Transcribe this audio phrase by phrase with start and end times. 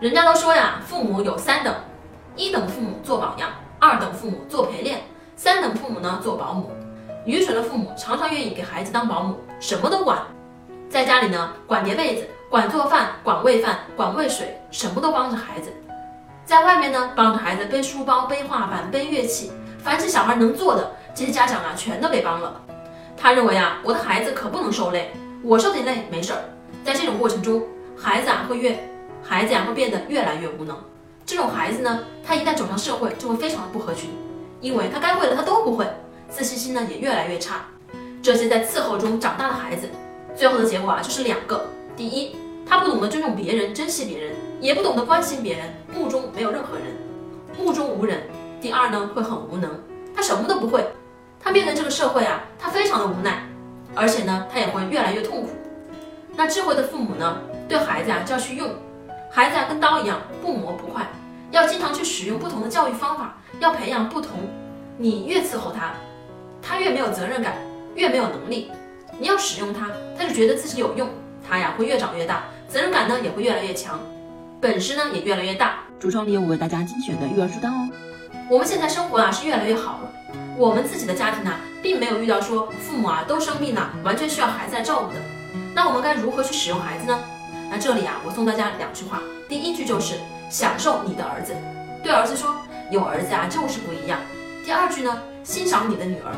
[0.00, 1.72] 人家都说呀，父母有三等：
[2.36, 3.48] 一等父母做榜样，
[3.78, 5.02] 二等父母做陪练，
[5.36, 6.70] 三等父母呢做保姆。
[7.24, 10.18] 愚蠢的父母常常愿意给孩子当保姆，什么都管，
[10.90, 15.70] 在家里呢管叠被子、管做饭、管喂饭、管喂水，什么都帮着孩子；
[16.44, 22.60] 在外面呢帮着孩子背书包、背画板、背乐器，凡是小孩能做的，这些家长啊全都给帮了。
[23.16, 26.40] 他认为啊，我的孩子可不能受累，我受点累没事儿。
[26.84, 27.62] 在这种过程中，
[27.96, 28.76] 孩子啊会越
[29.24, 30.76] 孩子呀会变得越来越无能。
[31.26, 34.10] 这种孩子呢，他一旦走上社会，就会非常的不合群，
[34.60, 35.86] 因为他该会的他都不会。
[36.28, 37.66] 自信心呢也越来越差，
[38.22, 39.88] 这些在伺候中长大的孩子，
[40.34, 42.34] 最后的结果啊就是两个：第一，
[42.66, 46.86] 他不懂得尊重别人、珍惜别人，也不懂得关心别人，目中没有任何人，
[47.58, 48.18] 目中无人；
[48.60, 49.70] 第二呢，会很无能，
[50.14, 50.84] 他什么都不会，
[51.40, 53.46] 他面对这个社会啊，他非常的无奈，
[53.94, 55.50] 而且呢，他也会越来越痛苦。
[56.34, 58.70] 那智慧的父母呢，对孩子啊就要去用，
[59.34, 61.04] 孩子啊跟刀一样，不磨不快，
[61.50, 64.38] 要经常去使用不同的教育方法，要培养不同，
[64.96, 65.92] 你越伺候他。
[66.62, 67.56] 他越没有责任感，
[67.96, 68.70] 越没有能力。
[69.18, 71.08] 你要使用他，他就觉得自己有用，
[71.44, 73.98] 他呀会越长越大，责任感呢也会越来越强，
[74.60, 75.80] 本事呢也越来越大。
[76.00, 77.90] 橱窗里有我为大家精选的育儿书单哦。
[78.48, 80.12] 我们现在生活啊是越来越好了，
[80.56, 81.50] 我们自己的家庭呢
[81.82, 85.18] 并没有遇到说父母啊都生病了，完全需要孩子来照顾的。
[85.74, 87.18] 那我们该如何去使用孩子呢？
[87.74, 90.14] 那这里啊我送大家两句话，第一句就是
[90.48, 91.52] 享受你的儿子，
[92.04, 92.54] 对儿子说
[92.88, 94.20] 有儿子啊就是不一样。
[94.64, 95.20] 第二句呢？
[95.42, 96.30] 欣赏你的女儿，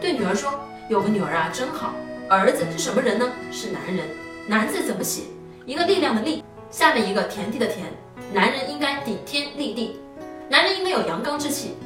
[0.00, 0.52] 对女儿说
[0.90, 1.94] ：“有个女儿啊，真好。”
[2.28, 3.30] 儿子是什么人呢？
[3.52, 4.08] 是男人。
[4.48, 5.22] 男字怎么写？
[5.66, 7.86] 一个力量的力，下面一个田地的田。
[8.32, 10.00] 男人应该顶天立地，
[10.48, 11.76] 男人应该有阳刚之气。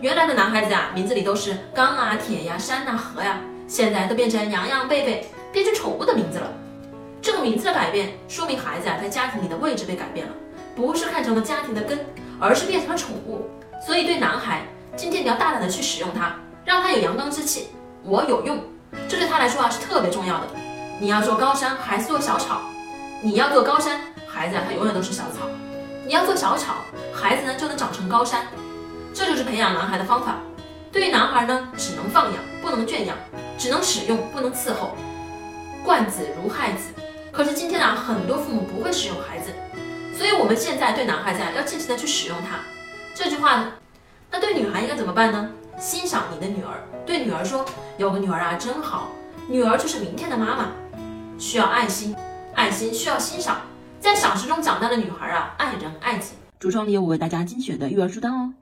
[0.00, 6.14] 原来的男孩子啊，名字里都是钢啊、铁呀、山呐、河呀，现在都变成洋洋贝贝，变成宠物的。
[7.48, 10.32] 名字的改变，说明孩子啊在家庭里的位置被改变了，
[10.76, 11.98] 不是看成了家庭的根，
[12.38, 13.48] 而是变成了宠物。
[13.86, 14.60] 所以对男孩。
[14.94, 17.68] 今天你要大胆的去使用它，让它有阳刚之气。
[18.02, 18.60] 我有用，
[19.08, 20.46] 这对他来说啊是特别重要的。
[20.98, 22.56] 你要做高山，孩子做小草；
[23.22, 25.48] 你要做高山，孩子啊他永远都是小草。
[26.04, 26.78] 你要做小草，
[27.14, 28.44] 孩子呢就能长成高山。
[29.14, 30.36] 这就是培养男孩的方法。
[30.90, 33.16] 对于男孩呢，只能放养，不能圈养；
[33.56, 34.96] 只能使用，不能伺候。
[35.84, 36.92] 惯子如害子。
[37.38, 39.52] 可是今天啊，很多父母不会使用孩子，
[40.12, 42.58] 所以我们现在对男孩子啊要尽情的去使用他。
[43.14, 43.72] 这句话呢。
[44.28, 45.48] 那对女孩应该怎么办呢？
[45.78, 47.64] 欣赏你的女儿，对女儿说
[47.96, 49.12] ：“有个女儿啊，真好。”
[49.48, 50.66] 女儿就是明天的妈妈，
[51.38, 52.12] 需要爱心，
[52.56, 53.58] 爱心需要欣赏，
[54.00, 56.32] 在赏识中长大的女孩啊，爱人爱己。
[56.58, 58.52] 橱窗里有我为大家精选的育儿书单哦。